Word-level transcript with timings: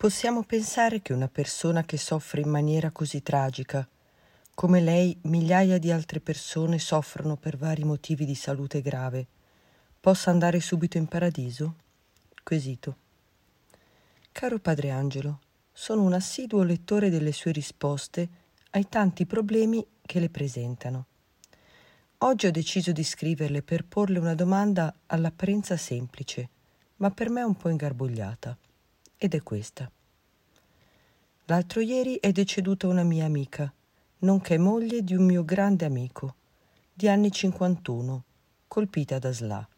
Possiamo 0.00 0.44
pensare 0.44 1.02
che 1.02 1.12
una 1.12 1.28
persona 1.28 1.84
che 1.84 1.98
soffre 1.98 2.40
in 2.40 2.48
maniera 2.48 2.90
così 2.90 3.22
tragica, 3.22 3.86
come 4.54 4.80
lei 4.80 5.14
migliaia 5.24 5.76
di 5.76 5.90
altre 5.90 6.20
persone 6.20 6.78
soffrono 6.78 7.36
per 7.36 7.58
vari 7.58 7.84
motivi 7.84 8.24
di 8.24 8.34
salute 8.34 8.80
grave, 8.80 9.26
possa 10.00 10.30
andare 10.30 10.58
subito 10.60 10.96
in 10.96 11.06
paradiso? 11.06 11.74
Quesito. 12.42 12.96
Caro 14.32 14.58
Padre 14.58 14.88
Angelo, 14.88 15.40
sono 15.70 16.00
un 16.00 16.14
assiduo 16.14 16.62
lettore 16.62 17.10
delle 17.10 17.32
sue 17.32 17.52
risposte 17.52 18.28
ai 18.70 18.88
tanti 18.88 19.26
problemi 19.26 19.86
che 20.00 20.18
le 20.18 20.30
presentano. 20.30 21.04
Oggi 22.20 22.46
ho 22.46 22.50
deciso 22.50 22.90
di 22.92 23.04
scriverle 23.04 23.60
per 23.60 23.84
porle 23.84 24.18
una 24.18 24.34
domanda 24.34 24.94
all'apparenza 25.08 25.76
semplice, 25.76 26.48
ma 26.96 27.10
per 27.10 27.28
me 27.28 27.42
un 27.42 27.54
po' 27.54 27.68
ingarbugliata 27.68 28.56
ed 29.22 29.34
è 29.34 29.42
questa. 29.42 29.90
L'altro 31.44 31.80
ieri 31.80 32.16
è 32.18 32.32
deceduta 32.32 32.86
una 32.86 33.02
mia 33.02 33.26
amica, 33.26 33.70
nonché 34.20 34.56
moglie 34.56 35.04
di 35.04 35.14
un 35.14 35.26
mio 35.26 35.44
grande 35.44 35.84
amico, 35.84 36.36
di 36.90 37.06
anni 37.06 37.30
51, 37.30 38.24
colpita 38.66 39.18
da 39.18 39.30
SLA. 39.30 39.68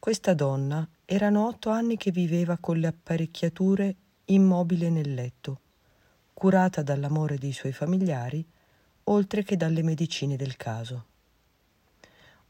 Questa 0.00 0.34
donna 0.34 0.84
erano 1.04 1.46
otto 1.46 1.70
anni 1.70 1.96
che 1.96 2.10
viveva 2.10 2.58
con 2.58 2.78
le 2.78 2.88
apparecchiature 2.88 3.94
immobile 4.24 4.90
nel 4.90 5.14
letto, 5.14 5.60
curata 6.34 6.82
dall'amore 6.82 7.38
dei 7.38 7.52
suoi 7.52 7.72
familiari, 7.72 8.44
oltre 9.04 9.44
che 9.44 9.56
dalle 9.56 9.84
medicine 9.84 10.34
del 10.34 10.56
caso. 10.56 11.04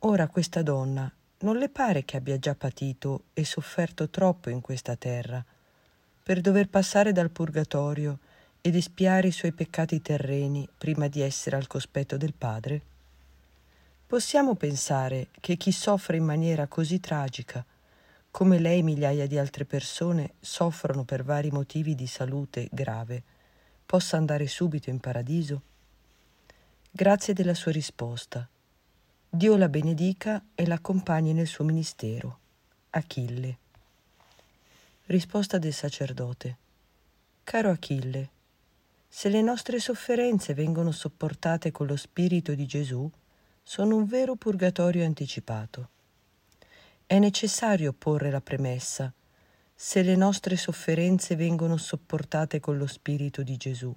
Ora 0.00 0.28
questa 0.28 0.60
donna 0.60 1.10
non 1.44 1.58
le 1.58 1.68
pare 1.68 2.04
che 2.04 2.16
abbia 2.16 2.38
già 2.38 2.54
patito 2.54 3.24
e 3.34 3.44
sofferto 3.44 4.08
troppo 4.08 4.48
in 4.48 4.62
questa 4.62 4.96
terra 4.96 5.44
per 6.22 6.40
dover 6.40 6.68
passare 6.68 7.12
dal 7.12 7.30
purgatorio 7.30 8.18
ed 8.62 8.74
espiare 8.74 9.28
i 9.28 9.32
suoi 9.32 9.52
peccati 9.52 10.00
terreni 10.00 10.66
prima 10.76 11.06
di 11.06 11.20
essere 11.20 11.56
al 11.56 11.66
cospetto 11.66 12.16
del 12.16 12.32
Padre? 12.32 12.80
Possiamo 14.06 14.54
pensare 14.54 15.28
che 15.38 15.56
chi 15.58 15.70
soffre 15.70 16.16
in 16.16 16.24
maniera 16.24 16.66
così 16.66 16.98
tragica, 16.98 17.62
come 18.30 18.58
lei 18.58 18.82
migliaia 18.82 19.26
di 19.26 19.36
altre 19.36 19.66
persone 19.66 20.32
soffrono 20.40 21.04
per 21.04 21.24
vari 21.24 21.50
motivi 21.50 21.94
di 21.94 22.06
salute 22.06 22.68
grave, 22.70 23.22
possa 23.84 24.16
andare 24.16 24.46
subito 24.46 24.88
in 24.88 24.98
paradiso? 24.98 25.60
Grazie 26.90 27.34
della 27.34 27.54
sua 27.54 27.72
risposta. 27.72 28.48
Dio 29.34 29.56
la 29.56 29.68
benedica 29.68 30.40
e 30.54 30.64
l'accompagni 30.64 31.32
nel 31.32 31.48
suo 31.48 31.64
ministero. 31.64 32.38
Achille. 32.90 33.58
Risposta 35.06 35.58
del 35.58 35.72
sacerdote. 35.72 36.56
Caro 37.42 37.70
Achille, 37.70 38.28
se 39.08 39.28
le 39.30 39.42
nostre 39.42 39.80
sofferenze 39.80 40.54
vengono 40.54 40.92
sopportate 40.92 41.72
con 41.72 41.88
lo 41.88 41.96
Spirito 41.96 42.54
di 42.54 42.64
Gesù, 42.64 43.10
sono 43.60 43.96
un 43.96 44.06
vero 44.06 44.36
purgatorio 44.36 45.04
anticipato. 45.04 45.88
È 47.04 47.18
necessario 47.18 47.92
porre 47.92 48.30
la 48.30 48.40
premessa, 48.40 49.12
se 49.74 50.02
le 50.02 50.14
nostre 50.14 50.56
sofferenze 50.56 51.34
vengono 51.34 51.76
sopportate 51.76 52.60
con 52.60 52.78
lo 52.78 52.86
Spirito 52.86 53.42
di 53.42 53.56
Gesù, 53.56 53.92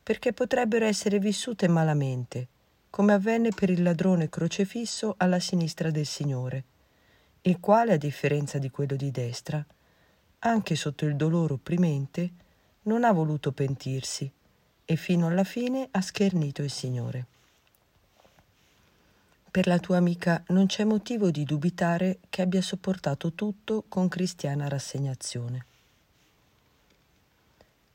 perché 0.00 0.32
potrebbero 0.32 0.84
essere 0.84 1.18
vissute 1.18 1.66
malamente, 1.66 2.46
come 2.92 3.14
avvenne 3.14 3.52
per 3.52 3.70
il 3.70 3.82
ladrone 3.82 4.28
crocefisso 4.28 5.14
alla 5.16 5.40
sinistra 5.40 5.90
del 5.90 6.04
Signore, 6.04 6.64
il 7.40 7.58
quale, 7.58 7.94
a 7.94 7.96
differenza 7.96 8.58
di 8.58 8.68
quello 8.68 8.96
di 8.96 9.10
destra, 9.10 9.64
anche 10.40 10.74
sotto 10.74 11.06
il 11.06 11.16
dolore 11.16 11.54
opprimente, 11.54 12.30
non 12.82 13.04
ha 13.04 13.12
voluto 13.12 13.50
pentirsi 13.52 14.30
e 14.84 14.96
fino 14.96 15.26
alla 15.26 15.42
fine 15.42 15.88
ha 15.90 16.02
schernito 16.02 16.62
il 16.62 16.70
Signore. 16.70 17.26
Per 19.50 19.66
la 19.66 19.78
tua 19.78 19.96
amica 19.96 20.44
non 20.48 20.66
c'è 20.66 20.84
motivo 20.84 21.30
di 21.30 21.44
dubitare 21.44 22.18
che 22.28 22.42
abbia 22.42 22.60
sopportato 22.60 23.32
tutto 23.32 23.84
con 23.88 24.08
cristiana 24.08 24.68
rassegnazione. 24.68 25.64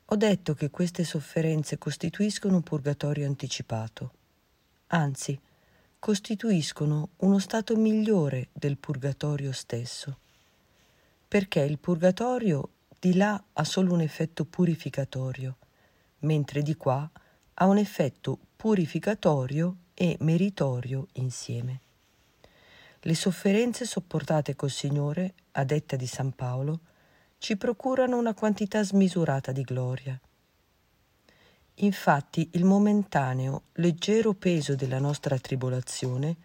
Ho 0.06 0.16
detto 0.16 0.54
che 0.54 0.70
queste 0.70 1.04
sofferenze 1.04 1.78
costituiscono 1.78 2.56
un 2.56 2.62
purgatorio 2.64 3.26
anticipato, 3.26 4.12
anzi, 4.88 5.38
costituiscono 5.98 7.10
uno 7.18 7.38
stato 7.38 7.76
migliore 7.76 8.48
del 8.52 8.76
purgatorio 8.76 9.52
stesso 9.52 10.18
perché 11.28 11.60
il 11.60 11.78
purgatorio 11.78 12.70
di 12.98 13.14
là 13.14 13.40
ha 13.52 13.64
solo 13.64 13.92
un 13.92 14.00
effetto 14.00 14.46
purificatorio, 14.46 15.58
mentre 16.20 16.62
di 16.62 16.74
qua 16.74 17.08
ha 17.54 17.66
un 17.66 17.76
effetto 17.76 18.38
purificatorio 18.56 19.76
e 19.92 20.16
meritorio 20.20 21.08
insieme. 21.12 21.80
Le 23.00 23.14
sofferenze 23.14 23.84
sopportate 23.84 24.56
col 24.56 24.70
Signore, 24.70 25.34
a 25.52 25.64
detta 25.64 25.96
di 25.96 26.06
San 26.06 26.32
Paolo, 26.32 26.80
ci 27.36 27.56
procurano 27.56 28.16
una 28.16 28.34
quantità 28.34 28.82
smisurata 28.82 29.52
di 29.52 29.62
gloria. 29.62 30.18
Infatti 31.80 32.50
il 32.52 32.64
momentaneo, 32.64 33.62
leggero 33.74 34.34
peso 34.34 34.74
della 34.74 34.98
nostra 34.98 35.38
tribolazione 35.38 36.36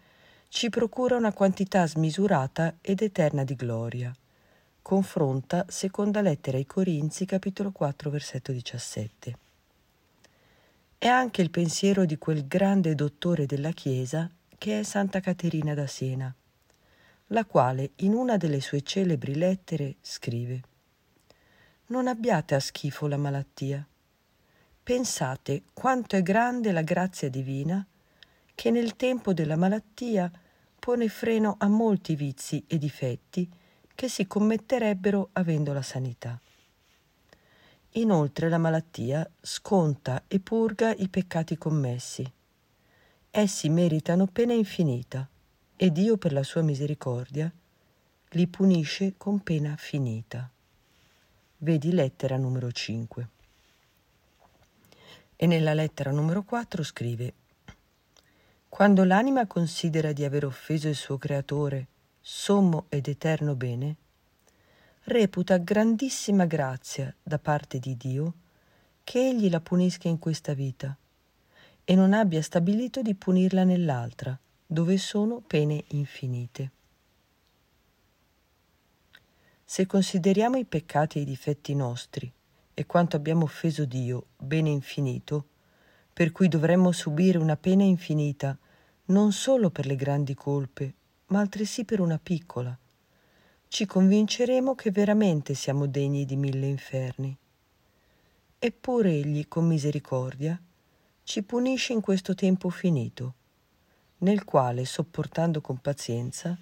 ci 0.48 0.70
procura 0.70 1.16
una 1.16 1.32
quantità 1.32 1.86
smisurata 1.86 2.76
ed 2.80 3.02
eterna 3.02 3.44
di 3.44 3.54
gloria 3.54 4.14
confronta 4.84 5.64
seconda 5.66 6.20
lettera 6.20 6.58
ai 6.58 6.66
Corinzi 6.66 7.24
capitolo 7.24 7.72
4 7.72 8.10
versetto 8.10 8.52
17. 8.52 9.38
È 10.98 11.06
anche 11.06 11.40
il 11.40 11.48
pensiero 11.48 12.04
di 12.04 12.18
quel 12.18 12.46
grande 12.46 12.94
dottore 12.94 13.46
della 13.46 13.70
Chiesa 13.70 14.30
che 14.58 14.80
è 14.80 14.82
Santa 14.82 15.20
Caterina 15.20 15.72
da 15.72 15.86
Siena, 15.86 16.34
la 17.28 17.46
quale 17.46 17.92
in 17.96 18.12
una 18.12 18.36
delle 18.36 18.60
sue 18.60 18.82
celebri 18.82 19.36
lettere 19.36 19.94
scrive 20.02 20.60
Non 21.86 22.06
abbiate 22.06 22.54
a 22.54 22.60
schifo 22.60 23.06
la 23.06 23.16
malattia. 23.16 23.88
Pensate 24.84 25.62
quanto 25.72 26.14
è 26.14 26.20
grande 26.20 26.70
la 26.70 26.82
grazia 26.82 27.30
divina 27.30 27.82
che 28.54 28.70
nel 28.70 28.96
tempo 28.96 29.32
della 29.32 29.56
malattia 29.56 30.30
pone 30.78 31.08
freno 31.08 31.56
a 31.58 31.68
molti 31.68 32.14
vizi 32.14 32.62
e 32.66 32.76
difetti 32.76 33.48
che 33.94 34.08
si 34.10 34.26
commetterebbero 34.26 35.30
avendo 35.32 35.72
la 35.72 35.80
sanità. 35.80 36.38
Inoltre 37.92 38.50
la 38.50 38.58
malattia 38.58 39.26
sconta 39.40 40.24
e 40.28 40.38
purga 40.38 40.94
i 40.94 41.08
peccati 41.08 41.56
commessi. 41.56 42.30
Essi 43.30 43.70
meritano 43.70 44.26
pena 44.26 44.52
infinita 44.52 45.26
e 45.76 45.90
Dio 45.92 46.18
per 46.18 46.34
la 46.34 46.42
sua 46.42 46.60
misericordia 46.60 47.50
li 48.32 48.46
punisce 48.48 49.14
con 49.16 49.42
pena 49.42 49.76
finita. 49.78 50.46
Vedi 51.56 51.90
lettera 51.90 52.36
numero 52.36 52.70
5. 52.70 53.28
E 55.36 55.46
nella 55.46 55.74
lettera 55.74 56.12
numero 56.12 56.44
4 56.44 56.82
scrive 56.82 57.32
Quando 58.68 59.04
l'anima 59.04 59.46
considera 59.46 60.12
di 60.12 60.24
aver 60.24 60.44
offeso 60.44 60.88
il 60.88 60.94
suo 60.94 61.18
creatore 61.18 61.88
sommo 62.20 62.86
ed 62.88 63.08
eterno 63.08 63.54
bene, 63.54 63.96
reputa 65.04 65.58
grandissima 65.58 66.46
grazia 66.46 67.14
da 67.22 67.38
parte 67.38 67.78
di 67.78 67.96
Dio 67.96 68.32
che 69.02 69.28
egli 69.28 69.50
la 69.50 69.60
punisca 69.60 70.08
in 70.08 70.18
questa 70.18 70.54
vita 70.54 70.96
e 71.84 71.94
non 71.94 72.14
abbia 72.14 72.40
stabilito 72.40 73.02
di 73.02 73.14
punirla 73.14 73.64
nell'altra, 73.64 74.38
dove 74.66 74.96
sono 74.96 75.42
pene 75.46 75.84
infinite. 75.88 76.70
Se 79.64 79.84
consideriamo 79.84 80.56
i 80.56 80.64
peccati 80.64 81.18
e 81.18 81.22
i 81.22 81.26
difetti 81.26 81.74
nostri 81.74 82.32
e 82.74 82.86
quanto 82.86 83.16
abbiamo 83.16 83.44
offeso 83.44 83.84
Dio, 83.84 84.26
bene 84.36 84.70
infinito, 84.70 85.46
per 86.12 86.32
cui 86.32 86.48
dovremmo 86.48 86.92
subire 86.92 87.38
una 87.38 87.56
pena 87.56 87.84
infinita 87.84 88.58
non 89.06 89.32
solo 89.32 89.70
per 89.70 89.86
le 89.86 89.96
grandi 89.96 90.34
colpe 90.34 90.94
ma 91.26 91.40
altresì 91.40 91.84
per 91.84 92.00
una 92.00 92.18
piccola. 92.18 92.76
Ci 93.66 93.86
convinceremo 93.86 94.74
che 94.74 94.90
veramente 94.90 95.54
siamo 95.54 95.86
degni 95.86 96.24
di 96.24 96.36
mille 96.36 96.66
inferni. 96.66 97.36
Eppure 98.58 99.10
egli, 99.10 99.48
con 99.48 99.66
misericordia, 99.66 100.60
ci 101.22 101.42
punisce 101.42 101.92
in 101.92 102.00
questo 102.00 102.34
tempo 102.34 102.68
finito, 102.68 103.34
nel 104.18 104.44
quale, 104.44 104.84
sopportando 104.84 105.60
con 105.60 105.78
pazienza, 105.78 106.56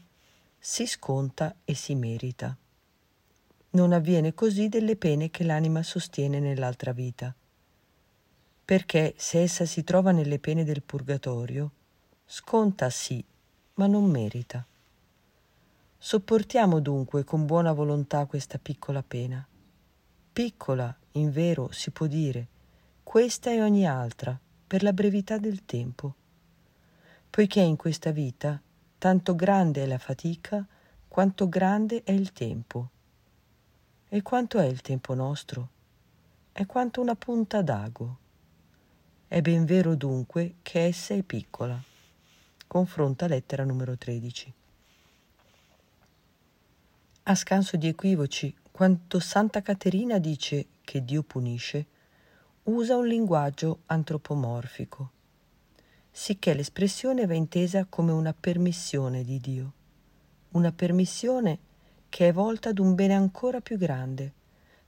si 0.58 0.86
sconta 0.86 1.54
e 1.64 1.74
si 1.74 1.94
merita. 1.94 2.56
Non 3.74 3.92
avviene 3.92 4.34
così 4.34 4.68
delle 4.68 4.96
pene 4.96 5.30
che 5.30 5.44
l'anima 5.44 5.82
sostiene 5.82 6.40
nell'altra 6.40 6.92
vita, 6.92 7.34
perché 8.64 9.14
se 9.16 9.40
essa 9.40 9.64
si 9.64 9.82
trova 9.82 10.12
nelle 10.12 10.38
pene 10.38 10.62
del 10.62 10.82
purgatorio, 10.82 11.70
sconta 12.26 12.90
sì 12.90 13.24
ma 13.74 13.86
non 13.86 14.04
merita. 14.04 14.64
Sopportiamo 15.96 16.80
dunque 16.80 17.24
con 17.24 17.46
buona 17.46 17.72
volontà 17.72 18.26
questa 18.26 18.58
piccola 18.58 19.02
pena. 19.02 19.46
Piccola, 20.32 20.94
in 21.12 21.30
vero, 21.30 21.70
si 21.72 21.90
può 21.90 22.06
dire, 22.06 22.46
questa 23.02 23.50
e 23.50 23.62
ogni 23.62 23.86
altra, 23.86 24.38
per 24.66 24.82
la 24.82 24.92
brevità 24.92 25.38
del 25.38 25.64
tempo. 25.64 26.14
Poiché 27.30 27.60
in 27.60 27.76
questa 27.76 28.10
vita 28.10 28.60
tanto 28.98 29.34
grande 29.34 29.82
è 29.82 29.86
la 29.86 29.98
fatica 29.98 30.66
quanto 31.08 31.48
grande 31.48 32.02
è 32.04 32.12
il 32.12 32.32
tempo. 32.32 32.90
E 34.14 34.20
quanto 34.20 34.58
è 34.58 34.66
il 34.66 34.82
tempo 34.82 35.14
nostro? 35.14 35.68
È 36.52 36.66
quanto 36.66 37.00
una 37.00 37.14
punta 37.14 37.62
d'ago. 37.62 38.18
È 39.26 39.40
ben 39.40 39.64
vero 39.64 39.94
dunque 39.94 40.56
che 40.60 40.84
essa 40.84 41.14
è 41.14 41.22
piccola. 41.22 41.82
Confronta 42.66 43.26
lettera 43.26 43.64
numero 43.64 43.96
13. 43.96 44.52
A 47.22 47.34
scanso 47.34 47.78
di 47.78 47.88
equivoci, 47.88 48.54
quando 48.70 49.18
Santa 49.18 49.62
Caterina 49.62 50.18
dice 50.18 50.66
che 50.84 51.02
Dio 51.02 51.22
punisce, 51.22 51.86
usa 52.64 52.98
un 52.98 53.06
linguaggio 53.06 53.78
antropomorfico, 53.86 55.10
sicché 56.10 56.52
l'espressione 56.52 57.24
va 57.24 57.32
intesa 57.32 57.86
come 57.88 58.12
una 58.12 58.34
permissione 58.34 59.24
di 59.24 59.40
Dio, 59.40 59.72
una 60.50 60.70
permissione 60.70 61.70
che 62.12 62.28
è 62.28 62.32
volta 62.34 62.68
ad 62.68 62.78
un 62.78 62.94
bene 62.94 63.14
ancora 63.14 63.62
più 63.62 63.78
grande, 63.78 64.30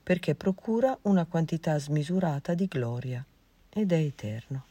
perché 0.02 0.34
procura 0.34 0.94
una 1.02 1.24
quantità 1.24 1.78
smisurata 1.78 2.52
di 2.52 2.66
gloria 2.66 3.24
ed 3.70 3.92
è 3.92 3.96
eterno. 3.96 4.64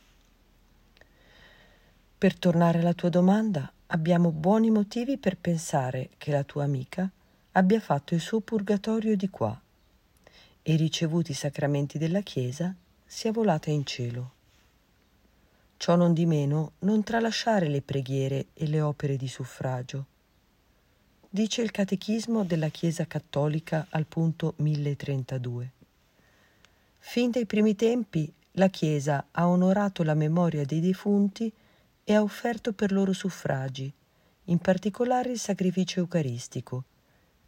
Per 2.16 2.38
tornare 2.38 2.78
alla 2.78 2.94
tua 2.94 3.10
domanda, 3.10 3.72
abbiamo 3.88 4.30
buoni 4.30 4.70
motivi 4.70 5.18
per 5.18 5.36
pensare 5.36 6.10
che 6.20 6.30
la 6.30 6.44
tua 6.44 6.66
amica 6.66 7.10
abbia 7.54 7.80
fatto 7.80 8.14
il 8.14 8.22
suo 8.22 8.40
purgatorio 8.40 9.16
di 9.16 9.32
qua 9.32 9.60
e 10.62 10.76
ricevuti 10.76 11.32
i 11.32 11.34
sacramenti 11.34 11.98
della 11.98 12.22
Chiesa 12.22 12.72
sia 13.04 13.32
volata 13.32 13.72
in 13.72 13.84
cielo. 13.84 14.32
Ciò 15.78 15.96
non 15.96 16.14
di 16.14 16.28
meno 16.28 16.74
non 16.82 17.02
tralasciare 17.02 17.68
le 17.68 17.82
preghiere 17.82 18.46
e 18.54 18.68
le 18.68 18.80
opere 18.80 19.18
di 19.18 19.28
suffragio. 19.28 20.06
Dice 21.36 21.64
il 21.64 21.72
Catechismo 21.72 22.44
della 22.44 22.68
Chiesa 22.68 23.08
Cattolica 23.08 23.88
al 23.90 24.06
punto 24.06 24.54
1032. 24.58 25.72
Fin 27.00 27.32
dai 27.32 27.48
primi 27.48 27.76
tempi 27.76 28.32
la 28.52 28.68
Chiesa 28.68 29.30
ha 29.32 29.48
onorato 29.48 30.04
la 30.04 30.14
memoria 30.14 30.64
dei 30.64 30.80
defunti 30.80 31.52
e 32.04 32.14
ha 32.14 32.22
offerto 32.22 32.74
per 32.74 32.92
loro 32.92 33.14
suffragi, 33.14 33.92
in 34.44 34.60
particolare 34.60 35.32
il 35.32 35.40
sacrificio 35.40 36.02
eucaristico, 36.02 36.84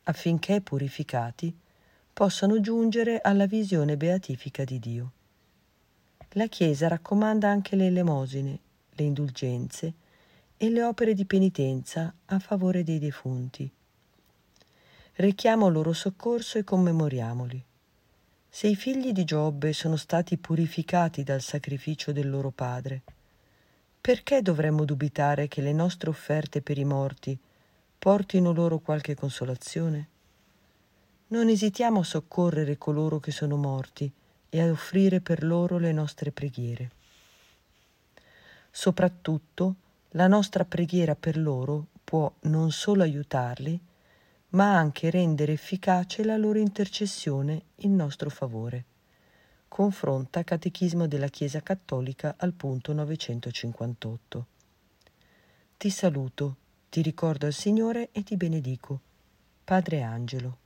affinché 0.05 0.61
purificati 0.61 1.55
possano 2.11 2.59
giungere 2.61 3.21
alla 3.21 3.45
visione 3.45 3.97
beatifica 3.97 4.63
di 4.63 4.79
Dio. 4.79 5.11
La 6.29 6.47
Chiesa 6.47 6.87
raccomanda 6.87 7.49
anche 7.49 7.75
le 7.75 7.85
elemosine, 7.85 8.59
le 8.89 9.03
indulgenze 9.03 9.93
e 10.57 10.69
le 10.69 10.83
opere 10.83 11.13
di 11.13 11.25
penitenza 11.25 12.13
a 12.25 12.39
favore 12.39 12.83
dei 12.83 12.99
defunti. 12.99 13.69
Rechiamo 15.13 15.69
loro 15.69 15.93
soccorso 15.93 16.57
e 16.57 16.63
commemoriamoli. 16.63 17.63
Se 18.49 18.67
i 18.67 18.75
figli 18.75 19.11
di 19.11 19.25
Giobbe 19.25 19.73
sono 19.73 19.97
stati 19.97 20.37
purificati 20.37 21.23
dal 21.23 21.41
sacrificio 21.41 22.11
del 22.11 22.29
loro 22.29 22.51
padre, 22.51 23.01
perché 23.99 24.41
dovremmo 24.41 24.85
dubitare 24.85 25.47
che 25.47 25.61
le 25.61 25.73
nostre 25.73 26.09
offerte 26.09 26.61
per 26.61 26.77
i 26.77 26.85
morti 26.85 27.37
portino 27.97 28.53
loro 28.53 28.79
qualche 28.79 29.15
consolazione? 29.15 30.07
Non 31.27 31.49
esitiamo 31.49 32.01
a 32.01 32.03
soccorrere 32.03 32.77
coloro 32.77 33.19
che 33.19 33.31
sono 33.31 33.57
morti 33.57 34.11
e 34.47 34.61
a 34.61 34.69
offrire 34.69 35.21
per 35.21 35.43
loro 35.43 35.77
le 35.79 35.91
nostre 35.91 36.31
preghiere. 36.31 36.91
Soprattutto 38.69 39.75
la 40.15 40.27
nostra 40.27 40.65
preghiera 40.65 41.15
per 41.15 41.37
loro 41.37 41.87
può 42.03 42.31
non 42.41 42.71
solo 42.71 43.03
aiutarli, 43.03 43.79
ma 44.49 44.77
anche 44.77 45.09
rendere 45.09 45.53
efficace 45.53 46.23
la 46.23 46.37
loro 46.37 46.59
intercessione 46.59 47.63
in 47.77 47.95
nostro 47.95 48.29
favore. 48.29 48.85
Confronta 49.67 50.43
Catechismo 50.43 51.07
della 51.07 51.27
Chiesa 51.27 51.61
Cattolica 51.61 52.35
al 52.37 52.53
punto 52.53 52.93
958. 52.93 54.47
Ti 55.77 55.89
saluto 55.89 56.57
ti 56.95 57.01
ricordo 57.01 57.45
al 57.45 57.51
Signore 57.51 58.07
e 58.13 58.23
ti 58.23 58.37
benedico. 58.37 59.01
Padre 59.65 60.01
Angelo. 60.01 60.64